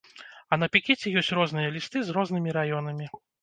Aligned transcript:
А 0.55 0.57
на 0.61 0.69
пікеце 0.75 1.13
ёсць 1.21 1.29
розныя 1.41 1.69
лісты 1.77 2.03
з 2.09 2.17
рознымі 2.17 2.57
раёнамі. 2.59 3.13